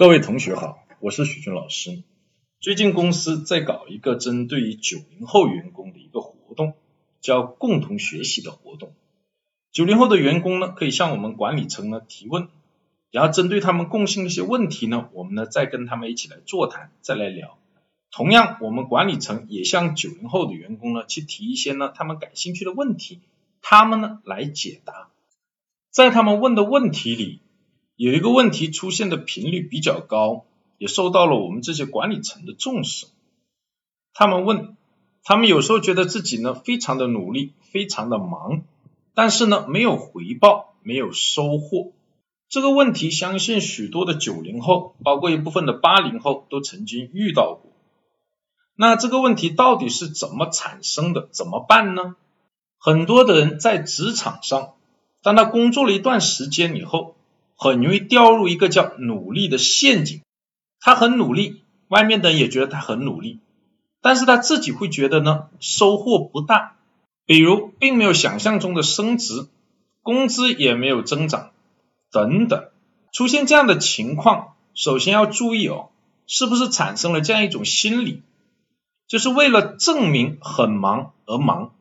[0.00, 2.02] 各位同学好，我是许军老师。
[2.58, 6.72] 最近公司在搞一个针对于九零后员工的一个活动，
[7.20, 8.94] 叫共同学习的活动。
[9.72, 12.48] 九零后的员工呢，可以向我们管理层呢提问，
[13.10, 17.58] 然后针对他们共性的一些问题呢，我们呢再跟他们一起来座谈，再来聊。
[18.10, 23.20] 同样，我们管理层也向九零后的员工呢去提一些呢他们感兴趣的问题，
[23.60, 25.10] 他们呢来解答。
[25.90, 27.42] 在他们问的问题里。
[28.02, 30.46] 有一个问题出现的频率比较高，
[30.78, 33.06] 也受到了我们这些管理层的重视。
[34.14, 34.74] 他们问，
[35.22, 38.62] 他们有时候觉得自己呢非常的努力，非常的忙，
[39.12, 41.92] 但是呢没有回报，没有收获。
[42.48, 47.70] 这个问题，相信许多的九零后，包括一部分的八零后，都曾经遇到过。
[48.76, 51.28] 那这个问题到底是怎么产生的？
[51.32, 52.16] 怎么办呢？
[52.78, 54.72] 很多的人在职场上，
[55.22, 57.14] 当他工作了一段时间以后，
[57.62, 60.22] 很容易掉入一个叫努力的陷阱。
[60.80, 63.38] 他很努力，外面的人也觉得他很努力，
[64.00, 66.78] 但是他自己会觉得呢，收获不大。
[67.26, 69.46] 比如，并没有想象中的升职，
[70.00, 71.50] 工资也没有增长，
[72.10, 72.64] 等等。
[73.12, 75.90] 出现这样的情况，首先要注意哦，
[76.26, 78.22] 是不是产生了这样一种心理，
[79.06, 81.74] 就是为了证明很忙而忙，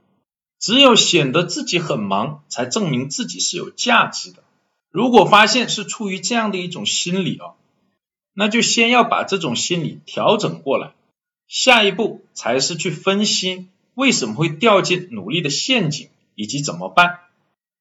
[0.59, 4.43] 只有显得自己很忙，才证明自己是有价值的。
[4.91, 7.53] 如果发现是出于这样的一种心理啊，
[8.33, 10.93] 那就先要把这种心理调整过来，
[11.47, 17.19] 下一步才是去分析为什么会掉进努力的陷阱以及怎么办。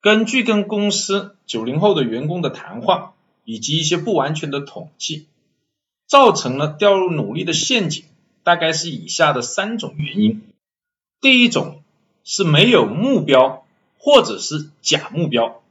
[0.00, 3.14] 根据跟公司九零后的员工的谈话
[3.44, 5.26] 以及一些不完全的统计，
[6.06, 8.04] 造成了掉入努力的陷阱，
[8.42, 10.42] 大概是以下的三种原因。
[11.20, 11.82] 第一种
[12.22, 13.64] 是没有目标
[13.98, 15.62] 或者是假目标。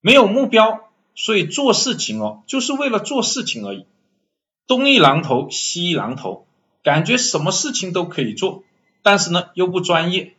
[0.00, 3.86] 没有目标，所以做事情哦，就是为了做事情而已，
[4.66, 6.46] 东一榔头西一榔头，
[6.82, 8.62] 感觉什么事情都可以做，
[9.02, 10.34] 但是呢又不专业，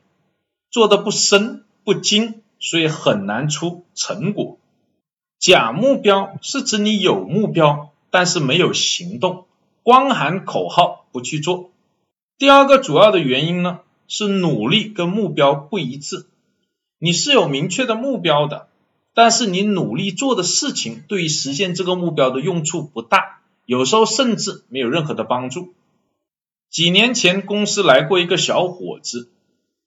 [0.69, 4.57] 做的不深不精，所以很难出成果。
[5.40, 9.45] 假目标是指你有目标，但是没有行动，
[9.84, 11.72] 光喊口号不去做。
[12.38, 16.28] 第二个主要的原因呢，是努力跟目标不一致，
[17.00, 18.68] 你是有明确的目标的。
[19.17, 25.73] 但是你努力做的事情，对于实现这个目标的用处不大，有时候甚至没有任何的帮助。
[26.69, 29.31] 几年前公司来过一个小伙子，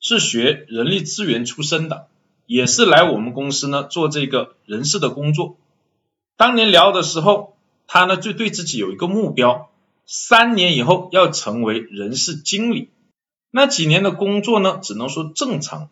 [0.00, 2.08] 是学人力资源出身的，
[2.46, 5.56] 也是来我们公司呢做这个人事的工作。
[6.36, 7.54] 当年聊的时候，
[7.86, 9.70] 他呢就对自己有一个目标，
[10.06, 12.88] 三年以后要成为人事经理。
[13.52, 15.88] 那几年的工作呢，只能说正常。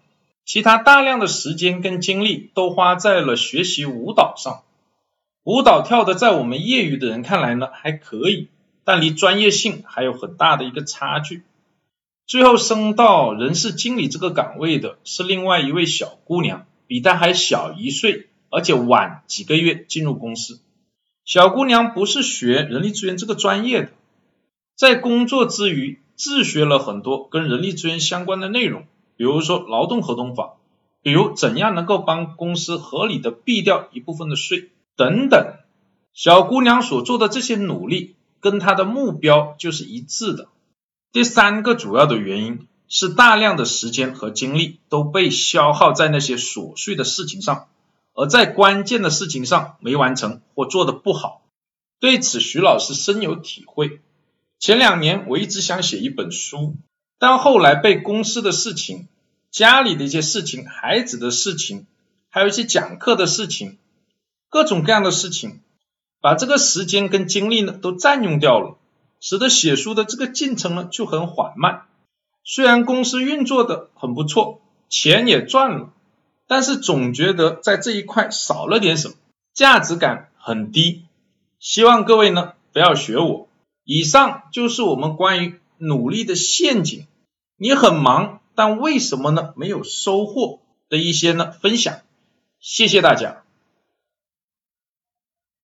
[0.49, 4.63] 其他大量的时间跟精力都花在了学习舞蹈上，
[5.45, 8.49] 舞蹈跳的在我们业余的人看来呢还可以，
[8.83, 11.43] 但离专业性还有很大的一个差距。
[12.27, 20.63] 最后升到人事经理这个岗位的是另外一位小姑娘，比她还小一岁，而且晚几个月进入公司。
[21.27, 23.91] 小姑娘不是学人力资源这个专业的，
[24.75, 28.85] 在工作之余自学了很多跟人力资源相关的内容。
[29.19, 30.55] 比如说劳动合同法，
[31.03, 35.57] 比如怎样能够帮公司合理的避掉一部分的税等等。
[36.15, 40.49] 小姑娘所做的这些努力跟她的目标就是一致的。
[41.13, 47.67] 第三个主要的原因是大量的时间和精力都被消耗在那些琐碎的事情上，
[48.15, 51.43] 而在关键的事情上没完成或做的不好。
[51.99, 54.01] 对此，徐老师深有体会。
[54.61, 56.77] 前两年我一直想写一本书。
[57.19, 59.09] 但后来被公司的事情、
[59.51, 61.87] 家里的一些事情、孩子的事情，
[62.31, 63.77] 还有一些讲课的事情，
[64.49, 65.61] 各种各样的事情，
[66.21, 68.77] 把这个时间跟精力呢都占用掉了，
[69.21, 71.87] 使得写书的这个进程呢就很缓慢。
[72.45, 75.91] 虽然公司运作的很不错，钱也赚了，
[76.47, 79.15] 但是总觉得在这一块少了点什么，
[79.53, 81.05] 价值感很低。
[81.59, 83.49] 希望各位呢不要学我。
[83.85, 85.59] 以上就是我们关于。
[85.79, 87.07] 努力的陷阱，
[87.57, 89.55] 你很忙，但为什么呢？
[89.57, 92.01] 没有收获的一些呢分享，
[92.61, 93.45] 谢谢大家。